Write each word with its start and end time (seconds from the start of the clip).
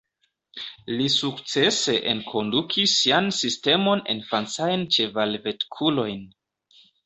Li 0.91 1.05
sukcese 1.15 1.95
enkondukis 2.15 2.97
sian 3.03 3.31
sistemon 3.43 4.03
en 4.15 4.27
francajn 4.33 4.89
ĉeval-vetkurojn. 4.99 6.29